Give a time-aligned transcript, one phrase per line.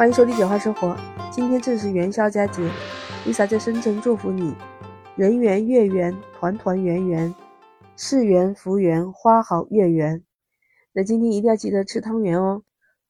[0.00, 0.88] 欢迎收听《简化生活》。
[1.30, 2.62] 今天正是元宵佳节
[3.26, 4.54] ，Lisa 在深圳祝福你，
[5.14, 7.34] 人圆月圆，团团圆圆，
[7.98, 10.24] 事圆福圆，花好月圆。
[10.94, 12.62] 那今天一定要记得吃汤圆哦。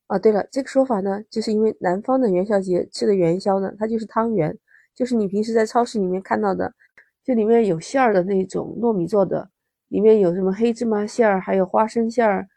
[0.09, 4.59] 啊，对了，这个说法呢，就是因为南方的元宵节吃的元宵呢，它就是汤圆，
[4.93, 6.75] 就是你平时在超市里面看到的，
[7.23, 9.49] 就里面有馅儿的那种糯米做的，
[9.91, 12.49] 里面有什么黑芝麻馅儿，还有花生馅儿，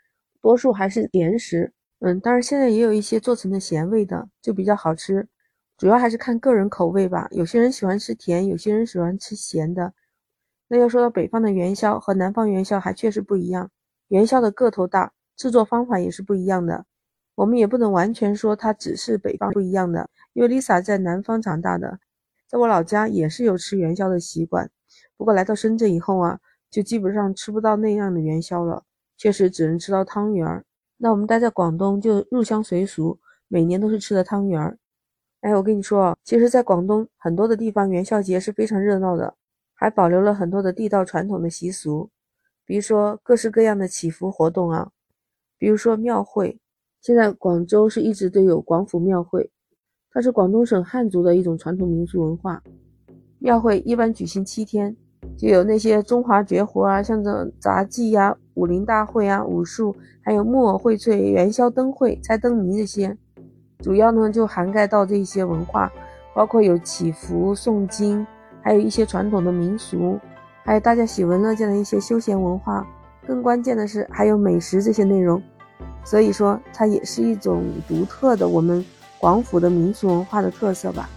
[0.42, 1.72] 多数还是甜食。
[2.06, 5.26] 嗯，当然现在也有一些做成的咸味的，就比较好吃。
[5.78, 7.30] 主要还是看个人口味吧。
[7.32, 9.94] 有些人喜欢吃甜，有些人喜欢吃咸的。
[10.68, 13.72] 那要说到北方的元宵和南方元宵还确实不一样，
[14.10, 16.86] 元宵的个头大，制作方法也是不一样的。
[17.36, 22.00] 我们也不能完全说它只是北方不一样的，因为 Lisa 在南方长大的，
[22.50, 24.70] 在我老家也是有吃元宵的习惯。
[25.16, 28.84] 不过来到深圳以后啊，就基本上吃不到那样的元宵了，
[29.18, 30.66] 确实只能吃到汤圆儿。
[30.98, 34.78] 那我们待在广东就入乡随俗，每年都是吃的汤圆儿。
[35.42, 39.36] 哎，我跟你说啊，其实，在广东很多的地方元宵节是非常热闹的，
[39.74, 42.10] 还保留了很多的地道传统的习俗，
[42.66, 44.92] 比如说各式各样的祈福活动啊，
[45.58, 46.60] 比如说庙会。
[47.02, 49.52] 现在广州是一直都有广府庙会，
[50.10, 52.64] 它是广东省汉族的一种传统民俗文化。
[53.40, 54.96] 庙会一般举行七天。
[55.38, 63.18] 就有那些中华绝活啊，像这杂技呀、武林大会啊、武术，还有木偶荟萃、元宵灯会、猜灯谜这些，
[63.80, 65.92] 主要呢就涵盖到这些文化，
[66.34, 68.26] 包括有祈福、诵经，
[68.62, 70.20] 还有一些传统的民俗，
[70.64, 72.86] 还有大家喜闻乐见的一些休闲文化。
[73.26, 75.42] 更关键的是还有美食这些内容，
[76.04, 78.84] 所以说它也是一种独特的我们
[79.18, 81.10] 广府的民俗文化的特色吧，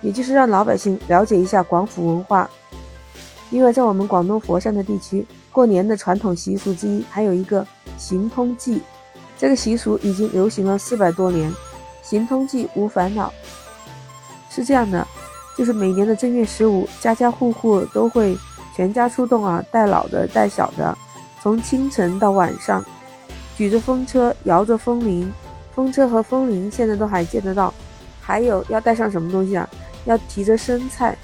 [0.00, 2.48] 也就是让老百姓了解一下广府文化。
[3.50, 8.80] 因为在我们广东佛山的地区，过年的传统习俗之一还有一个行通祭，
[9.38, 11.52] 这个习俗已经流行了四百多年。
[12.02, 13.30] 行通祭无烦恼，
[14.48, 15.06] 是这样的，
[15.56, 18.34] 就是每年的正月十五，家家户户都会
[18.74, 20.96] 全家出动啊，带老的带小的，
[21.42, 22.82] 从清晨到晚上，
[23.56, 25.30] 举着风车，摇着风铃，
[25.74, 27.74] 风车和风铃现在都还见得到。
[28.22, 29.68] 还有要带上什么东西啊？
[30.04, 31.17] 要提着生菜。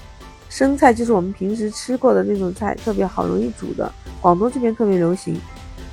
[0.55, 5.37] 生菜就是我们平时吃过的那种菜，特别好容易煮的，广东这边特别流行。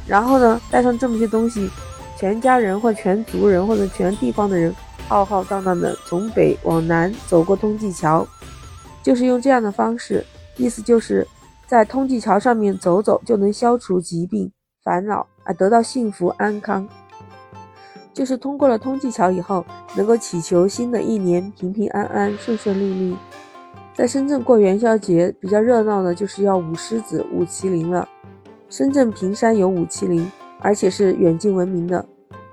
[0.06, 1.68] 然后呢，带上这么些东西，
[2.16, 4.72] 全家人或全族人或者全地方的人，
[5.08, 8.24] 浩浩荡荡的从北往南走过通济桥，
[9.02, 10.24] 就是用这样的方式，
[10.56, 11.26] 意思就是
[11.66, 14.48] 在通济桥上面走走就能消除疾病
[14.84, 16.88] 烦恼啊，得到幸福安康。
[18.14, 19.64] 就是通过了通济桥以后，
[19.96, 23.16] 能够祈求新的一年平平安安、顺顺利利。
[23.94, 28.08] 在深圳过元宵节比较热闹的，就是要舞狮子、舞麒麟了。
[28.70, 30.26] 深圳平山有舞麒麟，
[30.60, 32.04] 而且是远近闻名的，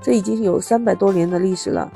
[0.02, 1.90] 这已经有三百多年的历史了。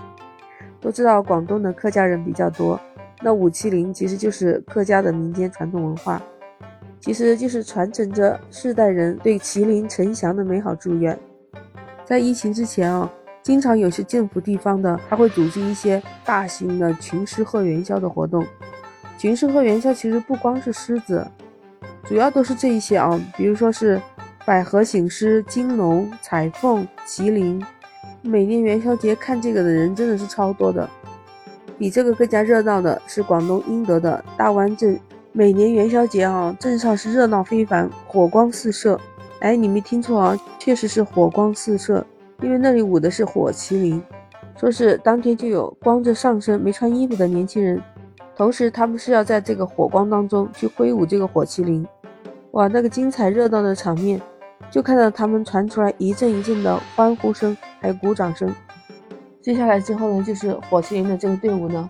[0.80, 2.80] 都知道广东的客家人比较多，
[3.22, 6.22] 那舞麒麟其实就是客家的民间传统文化，
[7.02, 11.18] 其实就是传承着世代人对麒麟呈祥的美好祝愿。
[12.06, 13.12] 在疫情之前啊，
[13.42, 18.46] 经常有些政府地方的，还会组织一些大型的群狮贺元宵的活动。
[19.24, 21.26] 群狮和元宵其实不光是狮子，
[22.04, 23.98] 主要都是这一些啊，比如说是
[24.44, 27.64] 百合醒狮、金龙、彩凤、麒麟。
[28.22, 30.90] 每年元宵节看这个的人真的是超多的。
[31.78, 35.00] 比这个更加热闹的是广东英德的大湾镇，
[35.32, 39.00] 每年元宵节啊，镇上是热闹非凡，火光四射。
[39.40, 42.06] 哎，你没听错啊，确实是火光四射，
[42.42, 44.04] 因为那里舞的是火麒麟，
[44.60, 47.82] 说是当天就有光着上身没穿衣服的年轻人。
[48.36, 51.86] 同时，他们是要在这个火光当中去挥舞这个火麒麟，
[52.52, 54.20] 哇，那个精彩热闹的场面，
[54.72, 58.54] 就看到他们传出来一阵一阵的欢呼声，还有鼓掌声。
[59.42, 61.88] 接下来之后呢，就是火麒麟的这个队伍呢，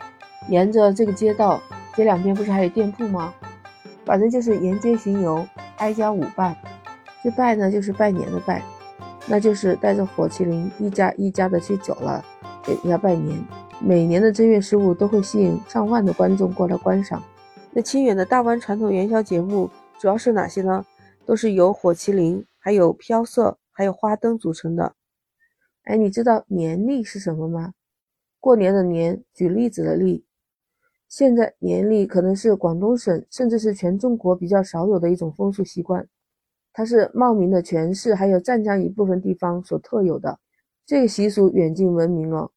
[0.50, 1.62] 沿着这个街道，
[1.96, 3.34] 街两边不是还有店铺吗？
[4.04, 6.58] 反正就是沿街行游，挨家舞拜。
[7.24, 8.62] 这拜呢，就是拜年的拜，
[9.28, 12.22] 那就是带着火麒麟一家一家的去走了，
[12.66, 13.42] 给人家拜年。
[13.86, 17.22] 每年的正月十五都会吸引上万的观众过来观赏。
[17.74, 19.70] 那清远的大湾传统元宵节目
[20.00, 20.86] 主要是哪些呢？
[21.26, 24.96] 都是由火麒麟、还有飘色、还有花灯组成的。
[25.84, 27.74] 哎，你知道年历是什么吗？
[28.40, 30.24] 过年的年，举例子的例。
[31.10, 36.08] 现在年历可能是广东省，甚至是全中国比较少有的一种风俗习惯。
[36.72, 40.40] 它是茂名的全市还有湛江一部分地方所特有的。
[40.86, 42.50] 这个习俗远近闻名哦。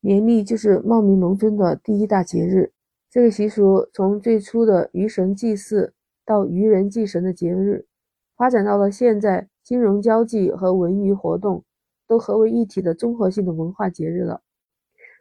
[0.00, 2.72] 年历就是茂名农村的第一大节日。
[3.10, 5.92] 这个习俗从最初的鱼神祭祀
[6.24, 7.86] 到渔人祭神的节日，
[8.36, 11.64] 发展到了现在金融交际和文娱活动
[12.06, 14.42] 都合为一体的综合性的文化节日了。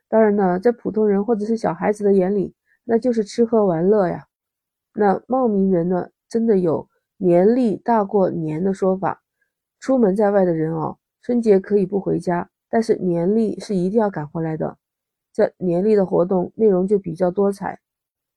[0.07, 2.53] 当然呢，在普通人或者是小孩子的眼里，
[2.83, 4.27] 那就是吃喝玩乐呀。
[4.93, 6.87] 那茂名人呢，真的有
[7.17, 9.21] 年历大过年的说法。
[9.79, 14.77] 出门在外的人哦，春节可以不回家，但是年历是一定要赶回来的。
[15.33, 17.79] 这年历的活动内容就比较多彩，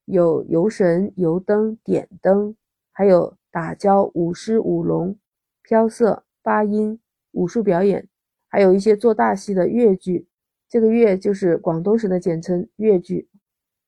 [0.04, 2.56] 有游神、游灯、点灯，
[2.92, 5.16] 还有打醮、舞狮、舞龙、
[5.62, 7.00] 飘色、八音、
[7.32, 8.08] 武术表演，
[8.48, 10.26] 还有一些做大戏的越剧。
[10.68, 13.28] 这个越就是广东省的简称越剧，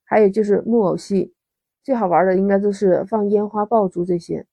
[0.05, 1.35] 还有就是木偶戏。
[1.83, 4.47] 最好玩的应该都是放烟花爆竹这些。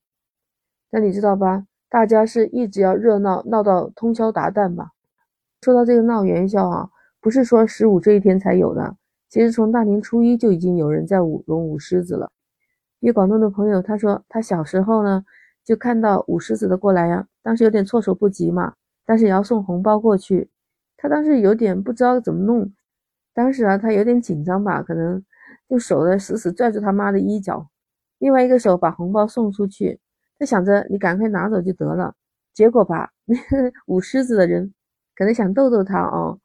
[0.90, 1.66] 那你知道吧？
[1.88, 4.92] 大家是一直要热闹闹到通宵达旦吧？
[5.62, 8.96] 说到这个闹元宵啊，不是说十五这一天才有的，
[9.28, 12.32] 其实从大年初一就已经有人在舞龙舞狮子了。
[12.98, 15.24] 一广东的朋友他说，他小时候呢
[15.64, 18.74] 就看到舞狮子的过来呀，当时有点措手不及嘛，
[19.06, 20.50] 但是也要送红包过去，
[20.96, 22.72] 他当时有点不知道怎么弄，
[23.32, 25.24] 当时啊他有点紧张吧，可能
[25.68, 27.68] 用手呢死死拽住他妈的衣角，
[28.18, 30.00] 另外一个手把红包送出去。
[30.40, 32.16] 他想着你赶快拿走就得了，
[32.52, 33.36] 结果吧，那
[33.86, 34.74] 舞狮子的人
[35.16, 36.38] 可能想逗逗他哦，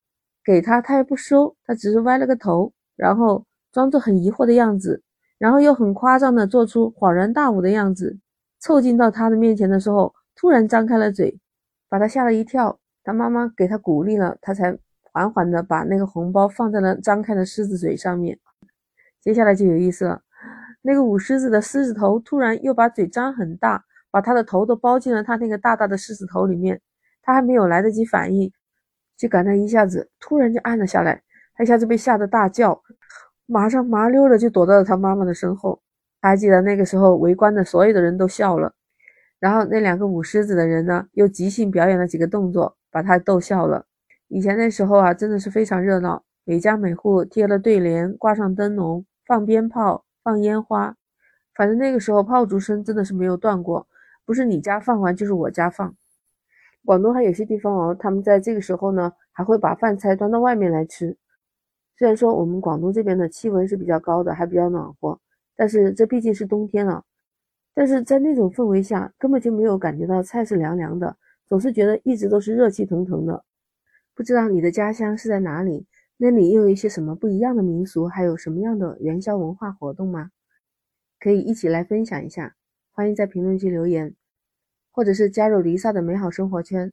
[0.44, 5.02] 给他他也不收，他只是歪了个头，然后装作很疑惑的样子，
[5.38, 8.18] 然后又很夸张的做出恍然大悟的样子，
[8.60, 11.40] 凑近到他的面前的时候，突然张开了嘴，
[11.90, 12.80] 把他吓了一跳。
[13.04, 14.78] 他妈妈给他鼓励了，他才
[15.14, 18.38] 缓缓的把那个红包放在了张开的狮子嘴上面。
[19.22, 20.22] 接下来就有意思了，
[20.82, 23.86] 那个舞狮子的狮子头突然又把嘴张很大。
[24.10, 26.82] 把他的头都包进了他那个大大的狮子头里面，
[27.28, 28.50] 他还没有来得及反应，
[29.18, 31.22] 就感到一下子突然就暗了下来，
[31.56, 32.82] 他一下子被吓得大叫，
[33.46, 35.82] 马上麻溜的就躲到了他妈妈的身后。
[36.22, 38.74] 他还记得那个时候围观的所有的人都笑了，
[39.42, 43.86] 然后那两个舞狮子的人呢又即兴表演了几个动作，把他逗笑了。
[44.30, 50.96] 以前那时候啊，真的是非常热闹，每家每户贴了对联，挂上灯笼，放鞭炮，放烟花，
[51.54, 53.86] 反正那个时候炮竹声真的是没有断过。
[54.26, 55.94] 不是你家放完就是我家放。
[56.88, 61.18] 广东还有些地方哦，他们在这个时候呢，还会把饭菜端到外面来吃。
[61.98, 65.20] 虽然说我们广东这边的气温是比较高的，还比较暖和，
[65.54, 67.04] 但是这毕竟是冬天了。
[67.74, 73.44] 但是在那种氛围下，根本就没有感觉到菜是凉凉的，总是觉得一直都是热气腾腾的。
[74.16, 75.86] 不知道你的家乡是在哪里？
[76.16, 80.32] 那里又有一些什么不一样的民俗，还有什么样的元宵文化活动吗？
[81.20, 82.56] 可以一起来分享一下。
[82.94, 84.16] 欢迎在评论区留言，
[84.98, 86.92] 或者是加入黎萨的美好生活圈，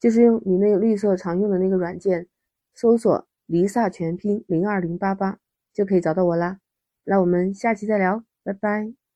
[0.00, 2.26] 就是用你那个绿色常用的那个软件，
[2.74, 5.38] 搜索“黎萨全拼零二零八八”
[5.72, 6.58] 就可以找到我啦。
[7.04, 9.07] 那我们下期再聊，拜拜。